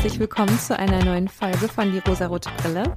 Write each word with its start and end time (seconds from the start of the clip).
herzlich 0.00 0.18
willkommen 0.18 0.58
zu 0.58 0.78
einer 0.78 1.04
neuen 1.04 1.28
Folge 1.28 1.68
von 1.68 1.92
Die 1.92 1.98
rosarote 1.98 2.48
Brille. 2.56 2.94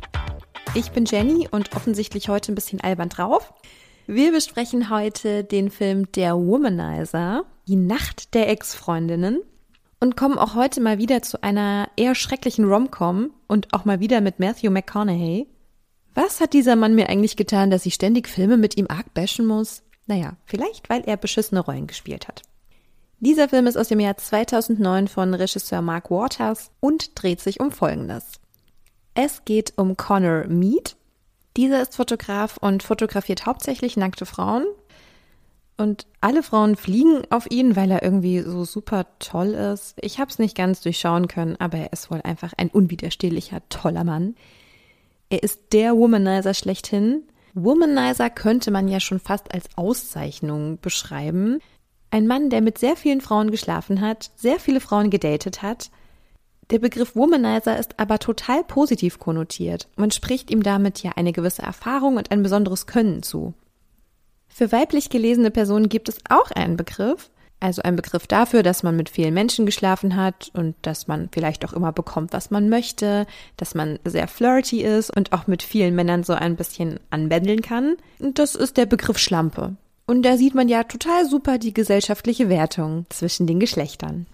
Ich 0.74 0.92
bin 0.92 1.04
Jenny 1.04 1.50
und 1.52 1.76
offensichtlich 1.76 2.30
heute 2.30 2.54
ein 2.54 2.56
bisschen 2.56 2.80
albern 2.80 3.10
drauf. 3.10 3.54
Wir 4.08 4.32
besprechen 4.32 4.90
heute 4.90 5.44
den 5.44 5.70
Film 5.70 6.10
Der 6.14 6.38
Womanizer, 6.38 7.44
die 7.68 7.76
Nacht 7.76 8.34
der 8.34 8.48
Ex-Freundinnen 8.48 9.42
und 10.00 10.16
kommen 10.16 10.38
auch 10.38 10.56
heute 10.56 10.80
mal 10.80 10.98
wieder 10.98 11.22
zu 11.22 11.44
einer 11.44 11.90
eher 11.98 12.16
schrecklichen 12.16 12.64
Rom-Com 12.64 13.32
und 13.48 13.74
auch 13.74 13.84
mal 13.84 14.00
wieder 14.00 14.22
mit 14.22 14.40
Matthew 14.40 14.72
McConaughey. 14.72 15.48
Was 16.16 16.40
hat 16.40 16.54
dieser 16.54 16.78
Mann 16.78 16.96
mir 16.96 17.10
eigentlich 17.10 17.36
getan, 17.36 17.70
dass 17.70 17.86
ich 17.86 17.96
ständig 17.96 18.30
Filme 18.30 18.56
mit 18.56 18.78
ihm 18.78 18.88
arg 18.88 19.14
bashen 19.14 19.46
muss? 19.46 19.84
Naja, 20.06 20.38
vielleicht 20.46 20.90
weil 20.90 21.04
er 21.06 21.18
beschissene 21.18 21.60
Rollen 21.60 21.88
gespielt 21.88 22.30
hat. 22.30 22.44
Dieser 23.26 23.48
Film 23.48 23.68
ist 23.68 23.78
aus 23.78 23.88
dem 23.88 24.02
Jahr 24.02 24.18
2009 24.18 25.08
von 25.08 25.34
Regisseur 25.34 25.82
Mark 25.82 26.12
Waters 26.12 26.72
und 26.82 27.12
dreht 27.16 27.40
sich 27.40 27.62
um 27.62 27.72
Folgendes. 27.72 28.34
Es 29.14 29.46
geht 29.46 29.72
um 29.78 29.96
Connor 29.96 30.48
Mead. 30.48 30.98
Dieser 31.56 31.82
ist 31.82 31.96
Fotograf 31.96 32.58
und 32.58 32.84
fotografiert 32.84 33.46
hauptsächlich 33.46 33.96
nackte 33.96 34.26
Frauen. 34.26 34.66
Und 35.78 36.06
alle 36.20 36.44
Frauen 36.44 36.76
fliegen 36.76 37.22
auf 37.30 37.50
ihn, 37.50 37.78
weil 37.78 37.92
er 37.92 38.04
irgendwie 38.04 38.42
so 38.42 38.66
super 38.66 39.06
toll 39.20 39.54
ist. 39.54 39.96
Ich 40.02 40.20
habe 40.20 40.30
es 40.30 40.38
nicht 40.38 40.58
ganz 40.58 40.82
durchschauen 40.82 41.30
können, 41.30 41.56
aber 41.60 41.78
er 41.78 41.94
ist 41.94 42.12
wohl 42.12 42.20
einfach 42.24 42.52
ein 42.58 42.68
unwiderstehlicher, 42.68 43.62
toller 43.70 44.04
Mann. 44.04 44.36
Er 45.30 45.44
ist 45.44 45.72
der 45.72 45.96
Womanizer 45.96 46.54
schlechthin. 46.54 47.24
Womanizer 47.54 48.30
könnte 48.30 48.70
man 48.70 48.90
ja 48.90 49.00
schon 49.00 49.22
fast 49.22 49.54
als 49.54 49.70
Auszeichnung 49.78 50.80
beschreiben. 50.82 51.62
Ein 52.14 52.28
Mann, 52.28 52.52
der 52.52 52.62
mit 52.62 52.78
sehr 52.78 52.96
vielen 52.96 53.22
Frauen 53.22 53.50
geschlafen 53.50 54.00
hat, 54.00 54.30
sehr 54.36 54.60
viele 54.60 54.80
Frauen 54.80 55.10
gedatet 55.10 55.64
hat. 55.64 55.90
Der 56.70 56.78
Begriff 56.78 57.16
Womanizer 57.16 57.80
ist 57.80 58.00
aber 58.00 58.20
total 58.20 58.64
positiv 58.64 59.18
konnotiert. 59.18 59.88
Man 59.96 60.12
spricht 60.12 60.52
ihm 60.52 60.62
damit 60.62 61.02
ja 61.02 61.14
eine 61.16 61.34
gewisse 61.34 61.64
Erfahrung 61.64 62.18
und 62.18 62.30
ein 62.30 62.44
besonderes 62.44 62.86
Können 62.86 63.24
zu. 63.24 63.56
Für 64.48 64.72
weiblich 64.72 65.10
gelesene 65.10 65.50
Personen 65.50 65.90
gibt 65.90 66.08
es 66.08 66.20
auch 66.30 66.52
einen 66.52 66.78
Begriff, 66.78 67.32
also 67.60 67.82
ein 67.82 67.96
Begriff 67.96 68.28
dafür, 68.28 68.62
dass 68.62 68.84
man 68.84 68.96
mit 68.96 69.10
vielen 69.10 69.34
Menschen 69.34 69.66
geschlafen 69.66 70.16
hat 70.16 70.52
und 70.54 70.76
dass 70.84 71.08
man 71.08 71.30
vielleicht 71.32 71.66
auch 71.66 71.74
immer 71.74 71.94
bekommt, 71.94 72.32
was 72.32 72.52
man 72.52 72.70
möchte, 72.70 73.26
dass 73.58 73.74
man 73.74 73.98
sehr 74.06 74.28
flirty 74.28 74.84
ist 74.84 75.10
und 75.10 75.34
auch 75.34 75.48
mit 75.48 75.64
vielen 75.64 75.96
Männern 75.96 76.24
so 76.24 76.34
ein 76.34 76.58
bisschen 76.58 77.00
anbändeln 77.10 77.64
kann. 77.64 77.98
Und 78.20 78.38
das 78.38 78.54
ist 78.54 78.78
der 78.78 78.86
Begriff 78.86 79.18
Schlampe. 79.18 79.78
Und 80.06 80.24
da 80.24 80.38
sieht 80.38 80.54
man 80.54 80.68
ja 80.68 80.84
total 80.84 81.26
super 81.28 81.58
die 81.58 81.74
gesellschaftliche 81.74 82.50
Wertung 82.50 83.06
zwischen 83.10 83.48
den 83.48 83.60
Geschlechtern. 83.60 84.28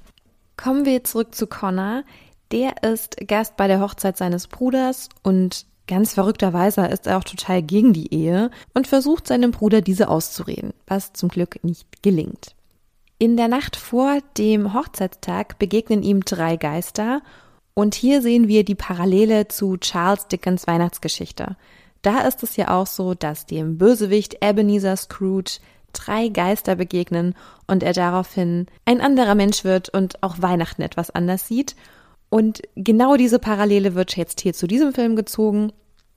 Kommen 0.57 0.85
wir 0.85 1.03
zurück 1.03 1.35
zu 1.35 1.47
Connor. 1.47 2.03
Der 2.51 2.83
ist 2.83 3.17
Gast 3.27 3.55
bei 3.55 3.67
der 3.67 3.79
Hochzeit 3.79 4.17
seines 4.17 4.47
Bruders 4.47 5.09
und 5.21 5.65
ganz 5.87 6.13
verrückterweise 6.13 6.85
ist 6.87 7.07
er 7.07 7.17
auch 7.17 7.23
total 7.23 7.61
gegen 7.61 7.93
die 7.93 8.13
Ehe 8.13 8.49
und 8.73 8.87
versucht 8.87 9.27
seinem 9.27 9.51
Bruder 9.51 9.81
diese 9.81 10.09
auszureden, 10.09 10.73
was 10.87 11.13
zum 11.13 11.29
Glück 11.29 11.63
nicht 11.63 12.01
gelingt. 12.01 12.55
In 13.19 13.37
der 13.37 13.47
Nacht 13.47 13.75
vor 13.75 14.19
dem 14.37 14.73
Hochzeitstag 14.73 15.59
begegnen 15.59 16.03
ihm 16.03 16.25
drei 16.25 16.55
Geister 16.55 17.21
und 17.73 17.95
hier 17.95 18.21
sehen 18.21 18.47
wir 18.47 18.65
die 18.65 18.75
Parallele 18.75 19.47
zu 19.47 19.77
Charles 19.77 20.27
Dickens 20.27 20.67
Weihnachtsgeschichte. 20.67 21.55
Da 22.01 22.21
ist 22.21 22.43
es 22.43 22.55
ja 22.55 22.69
auch 22.77 22.87
so, 22.87 23.13
dass 23.13 23.45
dem 23.45 23.77
Bösewicht 23.77 24.37
Ebenezer 24.43 24.95
Scrooge 24.95 25.59
drei 25.93 26.29
Geister 26.29 26.75
begegnen 26.75 27.35
und 27.67 27.83
er 27.83 27.93
daraufhin 27.93 28.67
ein 28.85 29.01
anderer 29.01 29.35
Mensch 29.35 29.63
wird 29.63 29.89
und 29.89 30.21
auch 30.23 30.41
Weihnachten 30.41 30.81
etwas 30.81 31.09
anders 31.09 31.47
sieht. 31.47 31.75
Und 32.29 32.61
genau 32.75 33.15
diese 33.17 33.39
Parallele 33.39 33.95
wird 33.95 34.15
jetzt 34.15 34.41
hier 34.41 34.53
zu 34.53 34.67
diesem 34.67 34.93
Film 34.93 35.15
gezogen. 35.15 35.73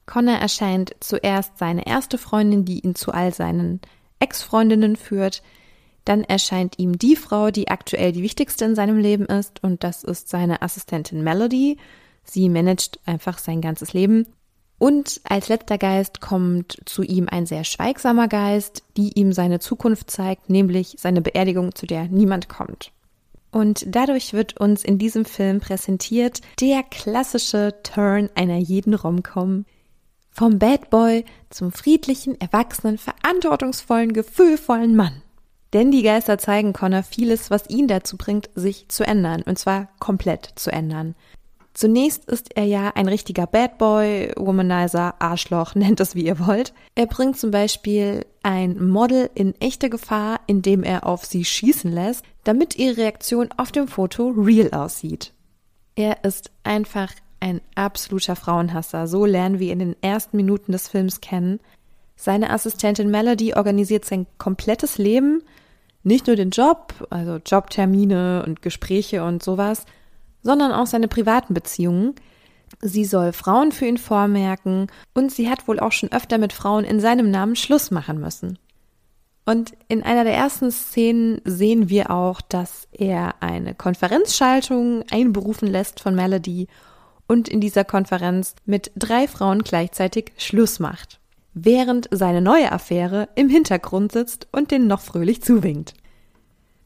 Connor 0.06 0.36
erscheint 0.36 0.94
zuerst 1.00 1.58
seine 1.58 1.86
erste 1.86 2.18
Freundin, 2.18 2.64
die 2.64 2.80
ihn 2.80 2.94
zu 2.94 3.12
all 3.12 3.32
seinen 3.32 3.80
Ex-Freundinnen 4.20 4.96
führt. 4.96 5.42
Dann 6.04 6.24
erscheint 6.24 6.78
ihm 6.78 6.98
die 6.98 7.16
Frau, 7.16 7.50
die 7.50 7.68
aktuell 7.68 8.12
die 8.12 8.22
wichtigste 8.22 8.64
in 8.64 8.74
seinem 8.74 8.98
Leben 8.98 9.26
ist, 9.26 9.62
und 9.62 9.84
das 9.84 10.02
ist 10.02 10.28
seine 10.28 10.60
Assistentin 10.60 11.22
Melody. 11.22 11.78
Sie 12.24 12.48
managt 12.48 13.00
einfach 13.06 13.38
sein 13.38 13.60
ganzes 13.60 13.92
Leben. 13.92 14.26
Und 14.82 15.20
als 15.22 15.48
letzter 15.48 15.78
Geist 15.78 16.20
kommt 16.20 16.76
zu 16.86 17.04
ihm 17.04 17.28
ein 17.30 17.46
sehr 17.46 17.62
schweigsamer 17.62 18.26
Geist, 18.26 18.82
die 18.96 19.12
ihm 19.16 19.32
seine 19.32 19.60
Zukunft 19.60 20.10
zeigt, 20.10 20.50
nämlich 20.50 20.96
seine 20.98 21.22
Beerdigung, 21.22 21.72
zu 21.76 21.86
der 21.86 22.08
niemand 22.08 22.48
kommt. 22.48 22.90
Und 23.52 23.84
dadurch 23.86 24.32
wird 24.32 24.58
uns 24.58 24.82
in 24.82 24.98
diesem 24.98 25.24
Film 25.24 25.60
präsentiert 25.60 26.40
der 26.58 26.82
klassische 26.82 27.76
Turn 27.84 28.28
einer 28.34 28.56
jeden 28.56 28.94
Romcom. 28.94 29.66
Vom 30.32 30.58
Bad 30.58 30.90
Boy 30.90 31.26
zum 31.48 31.70
friedlichen, 31.70 32.40
erwachsenen, 32.40 32.98
verantwortungsvollen, 32.98 34.12
gefühlvollen 34.12 34.96
Mann. 34.96 35.22
Denn 35.74 35.92
die 35.92 36.02
Geister 36.02 36.38
zeigen 36.38 36.72
Connor 36.72 37.04
vieles, 37.04 37.52
was 37.52 37.70
ihn 37.70 37.86
dazu 37.86 38.16
bringt, 38.16 38.50
sich 38.56 38.88
zu 38.88 39.06
ändern. 39.06 39.42
Und 39.42 39.60
zwar 39.60 39.90
komplett 40.00 40.54
zu 40.56 40.72
ändern. 40.72 41.14
Zunächst 41.74 42.26
ist 42.26 42.54
er 42.56 42.64
ja 42.64 42.92
ein 42.94 43.08
richtiger 43.08 43.46
Bad 43.46 43.78
Boy, 43.78 44.32
Womanizer, 44.36 45.14
Arschloch, 45.20 45.74
nennt 45.76 46.00
es 46.00 46.14
wie 46.14 46.26
ihr 46.26 46.46
wollt. 46.46 46.74
Er 46.94 47.06
bringt 47.06 47.38
zum 47.38 47.50
Beispiel 47.50 48.26
ein 48.42 48.88
Model 48.88 49.30
in 49.34 49.54
echte 49.60 49.88
Gefahr, 49.88 50.40
indem 50.46 50.82
er 50.82 51.06
auf 51.06 51.24
sie 51.24 51.44
schießen 51.44 51.90
lässt, 51.90 52.24
damit 52.44 52.76
ihre 52.76 52.98
Reaktion 52.98 53.48
auf 53.56 53.72
dem 53.72 53.88
Foto 53.88 54.30
real 54.30 54.70
aussieht. 54.72 55.32
Er 55.94 56.24
ist 56.24 56.50
einfach 56.64 57.12
ein 57.40 57.60
absoluter 57.74 58.36
Frauenhasser, 58.36 59.06
so 59.06 59.26
lernen 59.26 59.58
wir 59.58 59.72
in 59.72 59.78
den 59.80 59.96
ersten 60.00 60.36
Minuten 60.36 60.72
des 60.72 60.88
Films 60.88 61.20
kennen. 61.20 61.60
Seine 62.14 62.50
Assistentin 62.50 63.10
Melody 63.10 63.54
organisiert 63.54 64.04
sein 64.04 64.26
komplettes 64.38 64.98
Leben, 64.98 65.42
nicht 66.04 66.26
nur 66.26 66.36
den 66.36 66.50
Job, 66.50 66.94
also 67.10 67.40
Jobtermine 67.44 68.44
und 68.46 68.62
Gespräche 68.62 69.24
und 69.24 69.42
sowas, 69.42 69.86
sondern 70.42 70.72
auch 70.72 70.86
seine 70.86 71.08
privaten 71.08 71.54
Beziehungen. 71.54 72.14
Sie 72.80 73.04
soll 73.04 73.32
Frauen 73.32 73.72
für 73.72 73.86
ihn 73.86 73.98
vormerken 73.98 74.88
und 75.14 75.30
sie 75.30 75.50
hat 75.50 75.68
wohl 75.68 75.78
auch 75.78 75.92
schon 75.92 76.12
öfter 76.12 76.38
mit 76.38 76.52
Frauen 76.52 76.84
in 76.84 77.00
seinem 77.00 77.30
Namen 77.30 77.56
Schluss 77.56 77.90
machen 77.90 78.20
müssen. 78.20 78.58
Und 79.44 79.72
in 79.88 80.02
einer 80.02 80.24
der 80.24 80.34
ersten 80.34 80.70
Szenen 80.70 81.40
sehen 81.44 81.88
wir 81.88 82.10
auch, 82.10 82.40
dass 82.40 82.86
er 82.92 83.34
eine 83.40 83.74
Konferenzschaltung 83.74 85.04
einberufen 85.10 85.66
lässt 85.68 86.00
von 86.00 86.14
Melody 86.14 86.68
und 87.26 87.48
in 87.48 87.60
dieser 87.60 87.84
Konferenz 87.84 88.54
mit 88.66 88.92
drei 88.94 89.26
Frauen 89.26 89.62
gleichzeitig 89.62 90.32
Schluss 90.36 90.78
macht, 90.78 91.18
während 91.54 92.08
seine 92.12 92.40
neue 92.40 92.70
Affäre 92.70 93.28
im 93.34 93.48
Hintergrund 93.48 94.12
sitzt 94.12 94.46
und 94.52 94.70
den 94.70 94.86
noch 94.86 95.00
fröhlich 95.00 95.42
zuwinkt. 95.42 95.94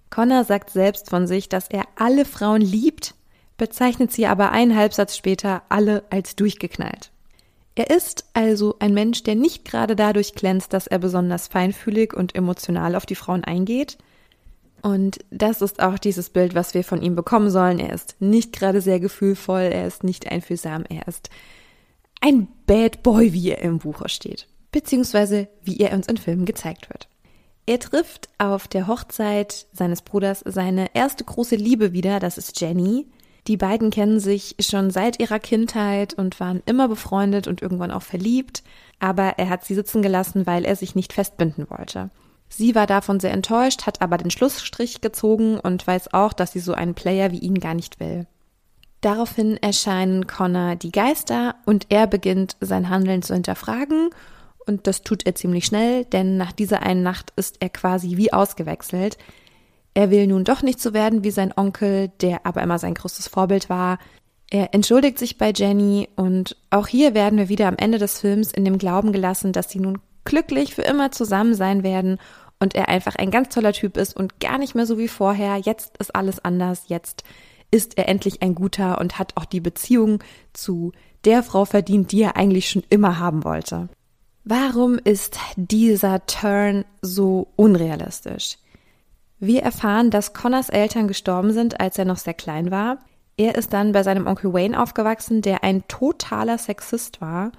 Connor 0.08 0.44
sagt 0.44 0.70
selbst 0.70 1.10
von 1.10 1.26
sich, 1.26 1.48
dass 1.48 1.68
er 1.68 1.84
alle 1.96 2.24
Frauen 2.24 2.62
liebt, 2.62 3.15
bezeichnet 3.56 4.12
sie 4.12 4.26
aber 4.26 4.52
einen 4.52 4.76
Halbsatz 4.76 5.16
später 5.16 5.62
alle 5.68 6.04
als 6.10 6.36
durchgeknallt. 6.36 7.10
Er 7.74 7.90
ist 7.90 8.24
also 8.32 8.76
ein 8.78 8.94
Mensch, 8.94 9.22
der 9.22 9.34
nicht 9.34 9.66
gerade 9.66 9.96
dadurch 9.96 10.34
glänzt, 10.34 10.72
dass 10.72 10.86
er 10.86 10.98
besonders 10.98 11.46
feinfühlig 11.48 12.14
und 12.14 12.34
emotional 12.34 12.94
auf 12.94 13.04
die 13.04 13.14
Frauen 13.14 13.44
eingeht. 13.44 13.98
Und 14.82 15.18
das 15.30 15.60
ist 15.60 15.80
auch 15.80 15.98
dieses 15.98 16.30
Bild, 16.30 16.54
was 16.54 16.72
wir 16.72 16.84
von 16.84 17.02
ihm 17.02 17.14
bekommen 17.14 17.50
sollen. 17.50 17.78
Er 17.78 17.92
ist 17.92 18.16
nicht 18.18 18.52
gerade 18.52 18.80
sehr 18.80 18.98
gefühlvoll, 18.98 19.62
er 19.62 19.86
ist 19.86 20.04
nicht 20.04 20.30
einfühlsam, 20.30 20.84
er 20.88 21.06
ist 21.06 21.28
ein 22.20 22.48
Bad 22.66 23.02
Boy, 23.02 23.32
wie 23.34 23.50
er 23.50 23.60
im 23.60 23.78
Buche 23.78 24.08
steht. 24.08 24.46
Beziehungsweise 24.72 25.48
wie 25.62 25.78
er 25.78 25.92
uns 25.92 26.06
in 26.06 26.16
Filmen 26.16 26.46
gezeigt 26.46 26.88
wird. 26.88 27.08
Er 27.66 27.80
trifft 27.80 28.28
auf 28.38 28.68
der 28.68 28.86
Hochzeit 28.86 29.66
seines 29.72 30.00
Bruders 30.00 30.42
seine 30.46 30.94
erste 30.94 31.24
große 31.24 31.56
Liebe 31.56 31.92
wieder, 31.92 32.20
das 32.20 32.38
ist 32.38 32.60
Jenny, 32.60 33.06
die 33.46 33.56
beiden 33.56 33.90
kennen 33.90 34.20
sich 34.20 34.56
schon 34.60 34.90
seit 34.90 35.20
ihrer 35.20 35.38
Kindheit 35.38 36.14
und 36.14 36.40
waren 36.40 36.62
immer 36.66 36.88
befreundet 36.88 37.46
und 37.46 37.62
irgendwann 37.62 37.90
auch 37.90 38.02
verliebt, 38.02 38.62
aber 38.98 39.38
er 39.38 39.48
hat 39.48 39.64
sie 39.64 39.74
sitzen 39.74 40.02
gelassen, 40.02 40.46
weil 40.46 40.64
er 40.64 40.76
sich 40.76 40.94
nicht 40.94 41.12
festbinden 41.12 41.66
wollte. 41.68 42.10
Sie 42.48 42.74
war 42.74 42.86
davon 42.86 43.20
sehr 43.20 43.32
enttäuscht, 43.32 43.86
hat 43.86 44.02
aber 44.02 44.18
den 44.18 44.30
Schlussstrich 44.30 45.00
gezogen 45.00 45.58
und 45.58 45.86
weiß 45.86 46.14
auch, 46.14 46.32
dass 46.32 46.52
sie 46.52 46.60
so 46.60 46.74
einen 46.74 46.94
Player 46.94 47.32
wie 47.32 47.38
ihn 47.38 47.60
gar 47.60 47.74
nicht 47.74 48.00
will. 48.00 48.26
Daraufhin 49.00 49.56
erscheinen 49.56 50.26
Connor 50.26 50.76
die 50.76 50.92
Geister 50.92 51.56
und 51.64 51.86
er 51.90 52.06
beginnt 52.06 52.56
sein 52.60 52.88
Handeln 52.88 53.22
zu 53.22 53.34
hinterfragen 53.34 54.10
und 54.66 54.86
das 54.86 55.02
tut 55.02 55.24
er 55.26 55.34
ziemlich 55.34 55.64
schnell, 55.64 56.04
denn 56.04 56.36
nach 56.36 56.52
dieser 56.52 56.82
einen 56.82 57.02
Nacht 57.02 57.32
ist 57.36 57.56
er 57.60 57.68
quasi 57.68 58.16
wie 58.16 58.32
ausgewechselt. 58.32 59.16
Er 59.96 60.10
will 60.10 60.26
nun 60.26 60.44
doch 60.44 60.60
nicht 60.60 60.78
so 60.78 60.92
werden 60.92 61.24
wie 61.24 61.30
sein 61.30 61.54
Onkel, 61.56 62.08
der 62.20 62.44
aber 62.44 62.62
immer 62.62 62.78
sein 62.78 62.92
größtes 62.92 63.28
Vorbild 63.28 63.70
war. 63.70 63.98
Er 64.50 64.74
entschuldigt 64.74 65.18
sich 65.18 65.38
bei 65.38 65.54
Jenny 65.56 66.10
und 66.16 66.54
auch 66.68 66.86
hier 66.86 67.14
werden 67.14 67.38
wir 67.38 67.48
wieder 67.48 67.66
am 67.66 67.78
Ende 67.78 67.96
des 67.96 68.20
Films 68.20 68.52
in 68.52 68.66
dem 68.66 68.76
Glauben 68.76 69.12
gelassen, 69.12 69.54
dass 69.54 69.70
sie 69.70 69.80
nun 69.80 69.98
glücklich 70.26 70.74
für 70.74 70.82
immer 70.82 71.12
zusammen 71.12 71.54
sein 71.54 71.82
werden 71.82 72.18
und 72.60 72.74
er 72.74 72.90
einfach 72.90 73.16
ein 73.16 73.30
ganz 73.30 73.54
toller 73.54 73.72
Typ 73.72 73.96
ist 73.96 74.14
und 74.14 74.38
gar 74.38 74.58
nicht 74.58 74.74
mehr 74.74 74.84
so 74.84 74.98
wie 74.98 75.08
vorher. 75.08 75.56
Jetzt 75.56 75.96
ist 75.96 76.14
alles 76.14 76.44
anders. 76.44 76.84
Jetzt 76.88 77.24
ist 77.70 77.96
er 77.96 78.06
endlich 78.06 78.42
ein 78.42 78.54
guter 78.54 79.00
und 79.00 79.18
hat 79.18 79.32
auch 79.36 79.46
die 79.46 79.62
Beziehung 79.62 80.22
zu 80.52 80.92
der 81.24 81.42
Frau 81.42 81.64
verdient, 81.64 82.12
die 82.12 82.20
er 82.20 82.36
eigentlich 82.36 82.68
schon 82.68 82.84
immer 82.90 83.18
haben 83.18 83.44
wollte. 83.44 83.88
Warum 84.44 84.98
ist 85.02 85.38
dieser 85.56 86.26
Turn 86.26 86.84
so 87.00 87.48
unrealistisch? 87.56 88.58
Wir 89.38 89.62
erfahren, 89.62 90.10
dass 90.10 90.32
Connors 90.32 90.70
Eltern 90.70 91.08
gestorben 91.08 91.52
sind, 91.52 91.80
als 91.80 91.98
er 91.98 92.06
noch 92.06 92.16
sehr 92.16 92.34
klein 92.34 92.70
war. 92.70 92.98
Er 93.36 93.54
ist 93.56 93.72
dann 93.72 93.92
bei 93.92 94.02
seinem 94.02 94.26
Onkel 94.26 94.54
Wayne 94.54 94.80
aufgewachsen, 94.80 95.42
der 95.42 95.62
ein 95.62 95.86
totaler 95.88 96.56
Sexist 96.56 97.20
war. 97.20 97.52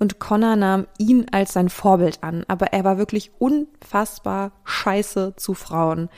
Und 0.00 0.18
Connor 0.18 0.56
nahm 0.56 0.86
ihn 0.98 1.26
als 1.30 1.52
sein 1.52 1.68
Vorbild 1.68 2.24
an, 2.24 2.44
aber 2.48 2.72
er 2.72 2.82
war 2.82 2.98
wirklich 2.98 3.30
unfassbar 3.38 4.50
scheiße 4.64 5.34
zu 5.36 5.54
Frauen. 5.54 6.08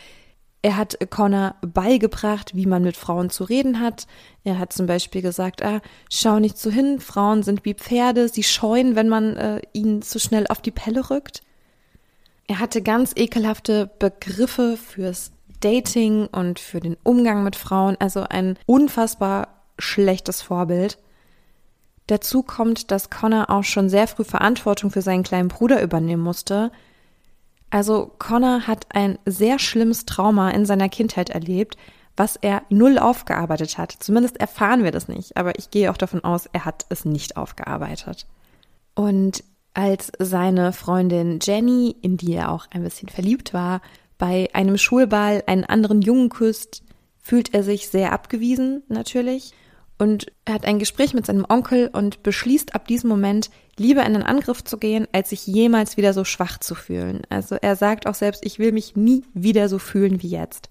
Er 0.63 0.79
hat 0.79 0.97
Connor 1.11 1.57
beigebracht, 1.61 2.57
wie 2.57 2.65
man 2.65 2.83
mit 2.83 2.97
Frauen 2.97 3.29
zu 3.29 3.45
reden 3.45 3.81
hat. 3.81 4.07
Er 4.43 4.59
hat 4.59 4.73
zum 4.73 4.87
Beispiel 4.87 5.21
gesagt, 5.21 5.63
ah, 5.63 5.83
schau 6.11 6.39
nicht 6.39 6.57
so 6.57 6.71
hin, 6.71 7.01
Frauen 7.01 7.43
sind 7.43 7.67
wie 7.67 7.75
Pferde, 7.75 8.31
sie 8.31 8.43
scheuen, 8.43 8.97
wenn 8.97 9.11
man 9.11 9.37
äh, 9.37 9.61
ihnen 9.75 10.01
zu 10.01 10.19
schnell 10.19 10.47
auf 10.47 10.63
die 10.63 10.71
Pelle 10.71 11.11
rückt. 11.11 11.43
Er 12.47 12.61
hatte 12.61 12.83
ganz 12.83 13.13
ekelhafte 13.17 13.91
Begriffe 13.99 14.77
fürs 14.77 15.33
Dating 15.61 16.27
und 16.27 16.59
für 16.59 16.81
den 16.81 16.97
Umgang 17.03 17.43
mit 17.43 17.57
Frauen, 17.57 17.97
also 17.99 18.21
ein 18.29 18.59
unfassbar 18.67 19.49
schlechtes 19.79 20.43
Vorbild. 20.43 20.99
Dazu 22.07 22.43
kommt, 22.43 22.91
dass 22.91 23.09
Connor 23.09 23.49
auch 23.49 23.65
schon 23.65 23.89
sehr 23.89 24.07
früh 24.07 24.25
Verantwortung 24.25 24.91
für 24.91 25.01
seinen 25.01 25.23
kleinen 25.23 25.49
Bruder 25.49 25.83
übernehmen 25.83 26.23
musste, 26.23 26.71
also 27.75 28.13
Connor 28.21 28.69
hat 28.69 28.87
ein 28.91 29.19
sehr 29.27 29.59
schlimmes 29.59 30.07
Trauma 30.07 30.51
in 30.51 30.65
seiner 30.65 30.89
Kindheit 30.89 31.31
erlebt, 31.31 31.77
was 32.17 32.37
er 32.37 32.63
null 32.69 33.01
aufgearbeitet 33.01 33.79
hat. 33.79 33.91
Zumindest 33.91 34.37
erfahren 34.37 34.85
wir 34.85 34.93
das 34.93 35.09
nicht, 35.09 35.37
aber 35.37 35.59
ich 35.59 35.73
gehe 35.73 35.91
auch 35.91 35.97
davon 35.97 36.23
aus, 36.23 36.49
er 36.53 36.65
hat 36.65 36.87
es 36.91 37.05
nicht 37.05 37.37
aufgearbeitet. 37.37 38.29
Und 38.95 39.43
als 39.75 40.11
seine 40.19 40.73
Freundin 40.73 41.39
Jenny, 41.43 41.95
in 42.01 42.17
die 42.17 42.35
er 42.35 42.51
auch 42.51 42.67
ein 42.71 42.83
bisschen 42.83 43.09
verliebt 43.09 43.53
war, 43.53 43.83
bei 44.17 44.49
einem 44.53 44.79
Schulball 44.79 45.43
einen 45.47 45.65
anderen 45.65 46.01
Jungen 46.01 46.29
küsst, 46.29 46.83
fühlt 47.21 47.53
er 47.53 47.63
sich 47.63 47.89
sehr 47.89 48.13
abgewiesen 48.13 48.83
natürlich 48.89 49.53
und 49.99 50.33
er 50.45 50.55
hat 50.55 50.65
ein 50.65 50.79
Gespräch 50.79 51.15
mit 51.15 51.27
seinem 51.27 51.47
Onkel 51.49 51.89
und 51.93 52.23
beschließt 52.23 52.75
ab 52.75 52.89
diesem 52.89 53.09
Moment, 53.09 53.51
lieber 53.77 54.05
in 54.05 54.15
den 54.15 54.23
Angriff 54.23 54.65
zu 54.65 54.77
gehen, 54.77 55.07
als 55.13 55.31
sich 55.31 55.47
jemals 55.47 55.97
wieder 55.97 56.13
so 56.13 56.25
schwach 56.25 56.59
zu 56.59 56.75
fühlen. 56.75 57.23
Also 57.29 57.57
er 57.61 57.77
sagt 57.77 58.07
auch 58.07 58.15
selbst, 58.15 58.45
ich 58.45 58.59
will 58.59 58.73
mich 58.73 58.97
nie 58.97 59.25
wieder 59.35 59.69
so 59.69 59.79
fühlen 59.79 60.23
wie 60.23 60.29
jetzt. 60.29 60.71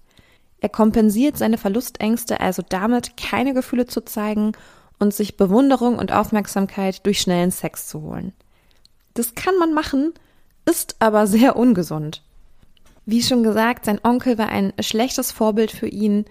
Er 0.60 0.68
kompensiert 0.68 1.36
seine 1.36 1.58
Verlustängste 1.58 2.40
also 2.40 2.62
damit, 2.66 3.16
keine 3.16 3.54
Gefühle 3.54 3.86
zu 3.86 4.02
zeigen 4.02 4.52
und 4.98 5.14
sich 5.14 5.36
Bewunderung 5.36 5.98
und 5.98 6.12
Aufmerksamkeit 6.12 7.04
durch 7.06 7.20
schnellen 7.20 7.50
Sex 7.50 7.88
zu 7.88 8.02
holen. 8.02 8.32
Das 9.14 9.34
kann 9.34 9.56
man 9.58 9.72
machen, 9.72 10.12
ist 10.66 10.96
aber 10.98 11.26
sehr 11.26 11.56
ungesund. 11.56 12.22
Wie 13.06 13.22
schon 13.22 13.42
gesagt, 13.42 13.84
sein 13.84 14.00
Onkel 14.02 14.38
war 14.38 14.48
ein 14.48 14.72
schlechtes 14.80 15.30
Vorbild 15.30 15.70
für 15.70 15.88
ihn, 15.88 16.24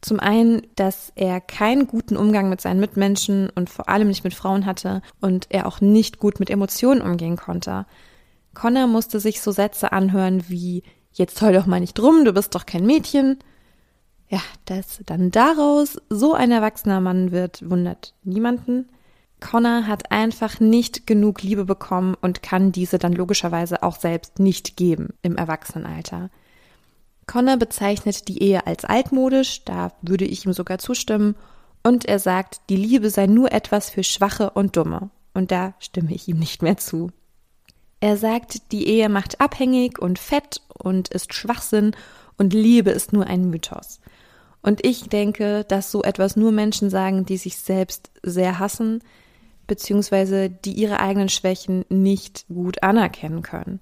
zum 0.00 0.18
einen, 0.18 0.62
dass 0.74 1.12
er 1.14 1.40
keinen 1.40 1.86
guten 1.86 2.16
Umgang 2.16 2.48
mit 2.48 2.60
seinen 2.60 2.80
Mitmenschen 2.80 3.48
und 3.50 3.70
vor 3.70 3.88
allem 3.88 4.08
nicht 4.08 4.24
mit 4.24 4.34
Frauen 4.34 4.66
hatte 4.66 5.00
und 5.20 5.46
er 5.50 5.66
auch 5.66 5.80
nicht 5.80 6.18
gut 6.18 6.40
mit 6.40 6.50
Emotionen 6.50 7.00
umgehen 7.00 7.36
konnte. 7.36 7.86
Connor 8.52 8.88
musste 8.88 9.20
sich 9.20 9.40
so 9.40 9.52
Sätze 9.52 9.92
anhören 9.92 10.48
wie 10.48 10.82
Jetzt 11.14 11.40
heul 11.42 11.52
doch 11.52 11.66
mal 11.66 11.78
nicht 11.78 11.98
drum, 11.98 12.24
du 12.24 12.32
bist 12.32 12.54
doch 12.54 12.66
kein 12.66 12.86
Mädchen. 12.86 13.38
Ja, 14.28 14.40
dass 14.64 15.00
dann 15.04 15.30
daraus 15.30 16.00
so 16.08 16.32
ein 16.32 16.50
erwachsener 16.50 17.00
Mann 17.00 17.32
wird, 17.32 17.68
wundert 17.68 18.14
niemanden. 18.24 18.88
Connor 19.42 19.86
hat 19.86 20.10
einfach 20.10 20.60
nicht 20.60 21.06
genug 21.06 21.42
Liebe 21.42 21.64
bekommen 21.64 22.14
und 22.20 22.42
kann 22.42 22.72
diese 22.72 22.98
dann 22.98 23.12
logischerweise 23.12 23.82
auch 23.82 23.96
selbst 23.96 24.38
nicht 24.38 24.76
geben 24.76 25.10
im 25.20 25.36
Erwachsenenalter. 25.36 26.30
Connor 27.26 27.56
bezeichnet 27.56 28.28
die 28.28 28.42
Ehe 28.42 28.66
als 28.66 28.84
altmodisch, 28.84 29.64
da 29.64 29.92
würde 30.00 30.24
ich 30.24 30.46
ihm 30.46 30.52
sogar 30.52 30.78
zustimmen, 30.78 31.34
und 31.82 32.04
er 32.04 32.20
sagt, 32.20 32.60
die 32.70 32.76
Liebe 32.76 33.10
sei 33.10 33.26
nur 33.26 33.52
etwas 33.52 33.90
für 33.90 34.04
Schwache 34.04 34.50
und 34.50 34.76
Dumme, 34.76 35.10
und 35.34 35.50
da 35.50 35.74
stimme 35.80 36.14
ich 36.14 36.28
ihm 36.28 36.38
nicht 36.38 36.62
mehr 36.62 36.76
zu. 36.76 37.10
Er 38.00 38.16
sagt, 38.16 38.72
die 38.72 38.86
Ehe 38.86 39.08
macht 39.08 39.40
abhängig 39.40 39.98
und 39.98 40.18
fett 40.18 40.62
und 40.78 41.08
ist 41.08 41.34
Schwachsinn 41.34 41.94
und 42.38 42.52
Liebe 42.52 42.90
ist 42.90 43.12
nur 43.12 43.26
ein 43.26 43.50
Mythos. 43.50 44.00
Und 44.62 44.84
ich 44.86 45.08
denke, 45.08 45.64
dass 45.64 45.90
so 45.90 46.02
etwas 46.02 46.36
nur 46.36 46.52
Menschen 46.52 46.90
sagen, 46.90 47.26
die 47.26 47.36
sich 47.36 47.58
selbst 47.58 48.10
sehr 48.22 48.60
hassen, 48.60 49.02
beziehungsweise 49.72 50.50
die 50.50 50.74
ihre 50.74 51.00
eigenen 51.00 51.30
Schwächen 51.30 51.86
nicht 51.88 52.44
gut 52.48 52.82
anerkennen 52.82 53.40
können. 53.40 53.80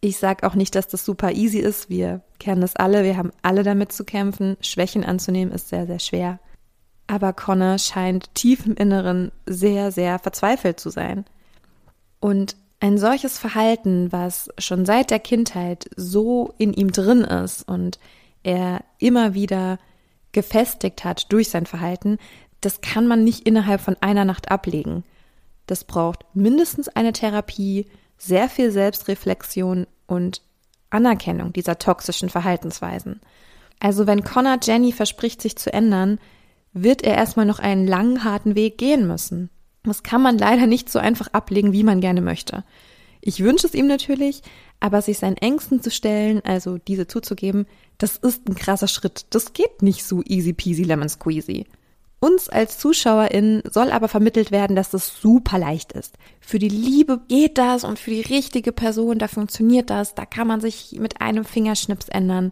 Ich 0.00 0.16
sage 0.16 0.46
auch 0.46 0.54
nicht, 0.54 0.74
dass 0.74 0.88
das 0.88 1.04
super 1.04 1.32
easy 1.32 1.58
ist. 1.58 1.90
Wir 1.90 2.22
kennen 2.38 2.62
das 2.62 2.76
alle. 2.76 3.04
Wir 3.04 3.18
haben 3.18 3.30
alle 3.42 3.62
damit 3.62 3.92
zu 3.92 4.04
kämpfen. 4.04 4.56
Schwächen 4.62 5.04
anzunehmen 5.04 5.52
ist 5.52 5.68
sehr, 5.68 5.86
sehr 5.86 5.98
schwer. 5.98 6.38
Aber 7.08 7.34
Connor 7.34 7.76
scheint 7.76 8.34
tief 8.34 8.64
im 8.64 8.72
Inneren 8.72 9.30
sehr, 9.44 9.92
sehr 9.92 10.18
verzweifelt 10.18 10.80
zu 10.80 10.88
sein. 10.88 11.26
Und 12.20 12.56
ein 12.80 12.96
solches 12.96 13.36
Verhalten, 13.36 14.10
was 14.10 14.48
schon 14.56 14.86
seit 14.86 15.10
der 15.10 15.18
Kindheit 15.18 15.90
so 15.94 16.54
in 16.56 16.72
ihm 16.72 16.90
drin 16.90 17.20
ist 17.20 17.68
und 17.68 17.98
er 18.42 18.82
immer 18.98 19.34
wieder 19.34 19.78
gefestigt 20.32 21.04
hat 21.04 21.30
durch 21.30 21.50
sein 21.50 21.66
Verhalten, 21.66 22.16
das 22.62 22.80
kann 22.80 23.06
man 23.06 23.24
nicht 23.24 23.46
innerhalb 23.46 23.82
von 23.82 23.98
einer 24.00 24.24
Nacht 24.24 24.50
ablegen. 24.50 25.04
Das 25.68 25.84
braucht 25.84 26.24
mindestens 26.34 26.88
eine 26.88 27.12
Therapie, 27.12 27.86
sehr 28.16 28.48
viel 28.48 28.72
Selbstreflexion 28.72 29.86
und 30.06 30.42
Anerkennung 30.90 31.52
dieser 31.52 31.78
toxischen 31.78 32.30
Verhaltensweisen. 32.30 33.20
Also 33.78 34.06
wenn 34.06 34.24
Connor 34.24 34.58
Jenny 34.62 34.92
verspricht, 34.92 35.42
sich 35.42 35.56
zu 35.56 35.70
ändern, 35.70 36.18
wird 36.72 37.02
er 37.02 37.16
erstmal 37.16 37.44
noch 37.44 37.58
einen 37.58 37.86
langen, 37.86 38.24
harten 38.24 38.54
Weg 38.54 38.78
gehen 38.78 39.06
müssen. 39.06 39.50
Das 39.84 40.02
kann 40.02 40.22
man 40.22 40.38
leider 40.38 40.66
nicht 40.66 40.90
so 40.90 40.98
einfach 40.98 41.28
ablegen, 41.28 41.72
wie 41.72 41.84
man 41.84 42.00
gerne 42.00 42.22
möchte. 42.22 42.64
Ich 43.20 43.40
wünsche 43.44 43.66
es 43.66 43.74
ihm 43.74 43.86
natürlich, 43.86 44.42
aber 44.80 45.02
sich 45.02 45.18
seinen 45.18 45.36
Ängsten 45.36 45.82
zu 45.82 45.90
stellen, 45.90 46.40
also 46.44 46.78
diese 46.78 47.06
zuzugeben, 47.06 47.66
das 47.98 48.16
ist 48.16 48.48
ein 48.48 48.54
krasser 48.54 48.88
Schritt. 48.88 49.26
Das 49.30 49.52
geht 49.52 49.82
nicht 49.82 50.04
so 50.04 50.22
easy 50.24 50.54
peasy 50.54 50.84
lemon 50.84 51.10
squeezy. 51.10 51.66
Uns 52.20 52.48
als 52.48 52.78
ZuschauerInnen 52.78 53.62
soll 53.70 53.92
aber 53.92 54.08
vermittelt 54.08 54.50
werden, 54.50 54.74
dass 54.74 54.90
das 54.90 55.20
super 55.20 55.58
leicht 55.58 55.92
ist. 55.92 56.16
Für 56.40 56.58
die 56.58 56.68
Liebe 56.68 57.20
geht 57.28 57.58
das 57.58 57.84
und 57.84 57.98
für 57.98 58.10
die 58.10 58.22
richtige 58.22 58.72
Person, 58.72 59.18
da 59.18 59.28
funktioniert 59.28 59.88
das, 59.90 60.16
da 60.16 60.26
kann 60.26 60.48
man 60.48 60.60
sich 60.60 60.96
mit 60.98 61.20
einem 61.20 61.44
Fingerschnips 61.44 62.08
ändern. 62.08 62.50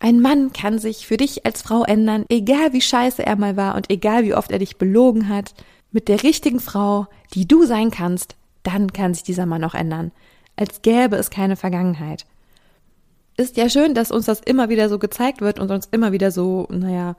Ein 0.00 0.20
Mann 0.20 0.52
kann 0.52 0.78
sich 0.78 1.06
für 1.06 1.16
dich 1.16 1.46
als 1.46 1.62
Frau 1.62 1.84
ändern, 1.84 2.24
egal 2.28 2.72
wie 2.72 2.80
scheiße 2.80 3.24
er 3.24 3.36
mal 3.36 3.56
war 3.56 3.76
und 3.76 3.90
egal 3.90 4.24
wie 4.24 4.34
oft 4.34 4.50
er 4.50 4.58
dich 4.58 4.76
belogen 4.76 5.28
hat. 5.28 5.54
Mit 5.92 6.08
der 6.08 6.24
richtigen 6.24 6.60
Frau, 6.60 7.06
die 7.32 7.46
du 7.46 7.64
sein 7.64 7.92
kannst, 7.92 8.34
dann 8.64 8.92
kann 8.92 9.14
sich 9.14 9.22
dieser 9.22 9.46
Mann 9.46 9.62
auch 9.62 9.74
ändern. 9.74 10.10
Als 10.56 10.82
gäbe 10.82 11.16
es 11.16 11.30
keine 11.30 11.54
Vergangenheit. 11.54 12.26
Ist 13.36 13.56
ja 13.56 13.68
schön, 13.68 13.94
dass 13.94 14.10
uns 14.10 14.26
das 14.26 14.40
immer 14.40 14.68
wieder 14.68 14.88
so 14.88 14.98
gezeigt 14.98 15.40
wird 15.40 15.60
und 15.60 15.70
uns 15.70 15.86
immer 15.92 16.10
wieder 16.10 16.30
so, 16.32 16.66
naja, 16.70 17.14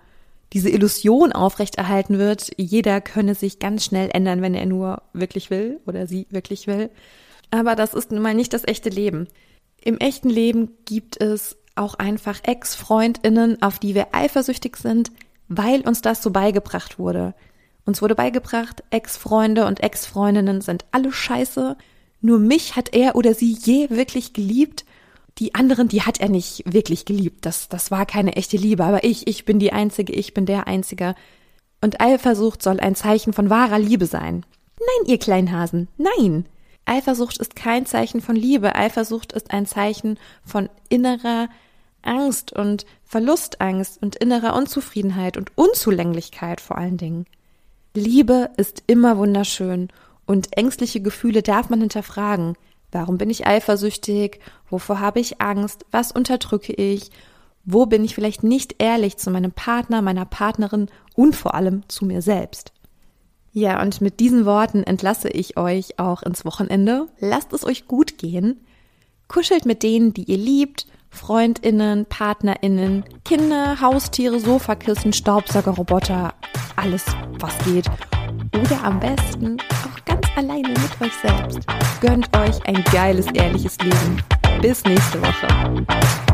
diese 0.53 0.69
Illusion 0.69 1.33
aufrechterhalten 1.33 2.17
wird, 2.17 2.51
jeder 2.57 3.01
könne 3.01 3.35
sich 3.35 3.59
ganz 3.59 3.83
schnell 3.83 4.09
ändern, 4.13 4.41
wenn 4.41 4.53
er 4.53 4.65
nur 4.65 5.01
wirklich 5.13 5.49
will 5.49 5.79
oder 5.85 6.07
sie 6.07 6.27
wirklich 6.29 6.67
will. 6.67 6.89
Aber 7.51 7.75
das 7.75 7.93
ist 7.93 8.11
nun 8.11 8.21
mal 8.21 8.33
nicht 8.33 8.53
das 8.53 8.65
echte 8.65 8.89
Leben. 8.89 9.27
Im 9.83 9.97
echten 9.97 10.29
Leben 10.29 10.71
gibt 10.85 11.21
es 11.21 11.57
auch 11.75 11.95
einfach 11.95 12.39
Ex-Freundinnen, 12.43 13.61
auf 13.61 13.79
die 13.79 13.93
wir 13.93 14.07
eifersüchtig 14.13 14.77
sind, 14.77 15.11
weil 15.47 15.81
uns 15.81 16.01
das 16.01 16.23
so 16.23 16.31
beigebracht 16.31 16.97
wurde. 16.97 17.35
Uns 17.85 18.01
wurde 18.01 18.15
beigebracht, 18.15 18.83
Ex-Freunde 18.89 19.65
und 19.65 19.81
Ex-Freundinnen 19.81 20.61
sind 20.61 20.85
alle 20.91 21.11
scheiße. 21.11 21.77
Nur 22.19 22.39
mich 22.39 22.75
hat 22.75 22.93
er 22.93 23.15
oder 23.15 23.33
sie 23.33 23.53
je 23.53 23.89
wirklich 23.89 24.33
geliebt 24.33 24.83
die 25.39 25.55
anderen, 25.55 25.87
die 25.87 26.01
hat 26.01 26.19
er 26.19 26.29
nicht 26.29 26.63
wirklich 26.65 27.05
geliebt. 27.05 27.45
Das, 27.45 27.69
das 27.69 27.91
war 27.91 28.05
keine 28.05 28.35
echte 28.35 28.57
Liebe. 28.57 28.83
Aber 28.83 29.03
ich, 29.03 29.27
ich 29.27 29.45
bin 29.45 29.59
die 29.59 29.73
Einzige, 29.73 30.13
ich 30.13 30.33
bin 30.33 30.45
der 30.45 30.67
Einzige. 30.67 31.15
Und 31.81 32.01
Eifersucht 32.01 32.63
soll 32.63 32.79
ein 32.79 32.95
Zeichen 32.95 33.33
von 33.33 33.49
wahrer 33.49 33.79
Liebe 33.79 34.05
sein. 34.07 34.45
Nein, 34.79 35.09
ihr 35.09 35.19
kleinen 35.19 35.51
Hasen, 35.51 35.87
nein. 35.97 36.45
Eifersucht 36.85 37.37
ist 37.37 37.55
kein 37.55 37.85
Zeichen 37.85 38.21
von 38.21 38.35
Liebe. 38.35 38.75
Eifersucht 38.75 39.33
ist 39.33 39.51
ein 39.51 39.65
Zeichen 39.65 40.17
von 40.45 40.69
innerer 40.89 41.49
Angst 42.01 42.53
und 42.53 42.85
Verlustangst 43.03 44.01
und 44.01 44.15
innerer 44.15 44.55
Unzufriedenheit 44.55 45.37
und 45.37 45.51
Unzulänglichkeit 45.55 46.61
vor 46.61 46.77
allen 46.77 46.97
Dingen. 46.97 47.25
Liebe 47.93 48.51
ist 48.57 48.83
immer 48.87 49.17
wunderschön 49.17 49.89
und 50.25 50.55
ängstliche 50.57 51.01
Gefühle 51.01 51.41
darf 51.41 51.69
man 51.69 51.81
hinterfragen. 51.81 52.55
Warum 52.91 53.17
bin 53.17 53.29
ich 53.29 53.45
eifersüchtig? 53.45 54.39
Wovor 54.69 54.99
habe 54.99 55.19
ich 55.19 55.41
Angst? 55.41 55.85
Was 55.91 56.11
unterdrücke 56.11 56.73
ich? 56.73 57.11
Wo 57.65 57.85
bin 57.85 58.05
ich 58.05 58.15
vielleicht 58.15 58.43
nicht 58.43 58.75
ehrlich 58.81 59.17
zu 59.17 59.29
meinem 59.29 59.51
Partner, 59.51 60.01
meiner 60.01 60.25
Partnerin 60.25 60.87
und 61.15 61.35
vor 61.35 61.53
allem 61.53 61.87
zu 61.89 62.05
mir 62.05 62.21
selbst? 62.21 62.71
Ja, 63.51 63.81
und 63.81 64.01
mit 64.01 64.19
diesen 64.19 64.45
Worten 64.45 64.83
entlasse 64.83 65.29
ich 65.29 65.57
euch 65.57 65.99
auch 65.99 66.23
ins 66.23 66.45
Wochenende. 66.45 67.07
Lasst 67.19 67.53
es 67.53 67.65
euch 67.65 67.87
gut 67.87 68.17
gehen. 68.17 68.61
Kuschelt 69.27 69.65
mit 69.65 69.83
denen, 69.83 70.13
die 70.13 70.23
ihr 70.23 70.37
liebt, 70.37 70.87
Freundinnen, 71.09 72.05
Partnerinnen, 72.05 73.03
Kinder, 73.25 73.81
Haustiere, 73.81 74.39
Sofakissen, 74.39 75.11
Staubsaugerroboter, 75.11 76.33
alles, 76.75 77.03
was 77.39 77.57
geht. 77.65 77.89
Oder 78.55 78.83
am 78.83 78.99
besten 78.99 79.57
auch 79.59 80.05
ganz 80.05 80.16
alleine 80.37 80.69
mit 80.69 81.01
euch 81.01 81.13
selbst. 81.21 81.59
Gönnt 81.99 82.35
euch 82.37 82.63
ein 82.67 82.83
geiles, 82.91 83.25
ehrliches 83.33 83.77
Leben. 83.79 84.21
Bis 84.61 84.83
nächste 84.85 85.19
Woche. 85.21 86.26